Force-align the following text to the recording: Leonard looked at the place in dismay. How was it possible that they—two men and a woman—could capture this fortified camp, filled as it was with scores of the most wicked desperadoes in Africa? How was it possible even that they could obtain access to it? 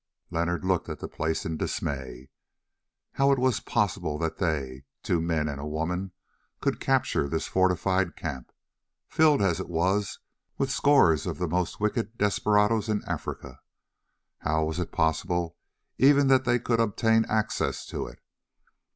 Leonard 0.31 0.65
looked 0.65 0.89
at 0.89 0.97
the 0.97 1.07
place 1.07 1.45
in 1.45 1.57
dismay. 1.57 2.27
How 3.11 3.31
was 3.35 3.59
it 3.59 3.65
possible 3.67 4.17
that 4.17 4.39
they—two 4.39 5.21
men 5.21 5.47
and 5.47 5.61
a 5.61 5.67
woman—could 5.67 6.79
capture 6.79 7.27
this 7.29 7.45
fortified 7.45 8.15
camp, 8.15 8.51
filled 9.07 9.43
as 9.43 9.59
it 9.59 9.69
was 9.69 10.17
with 10.57 10.71
scores 10.71 11.27
of 11.27 11.37
the 11.37 11.47
most 11.47 11.79
wicked 11.79 12.17
desperadoes 12.17 12.89
in 12.89 13.03
Africa? 13.05 13.59
How 14.39 14.63
was 14.65 14.79
it 14.79 14.91
possible 14.91 15.55
even 15.99 16.29
that 16.29 16.45
they 16.45 16.57
could 16.57 16.79
obtain 16.79 17.23
access 17.29 17.85
to 17.89 18.07
it? 18.07 18.19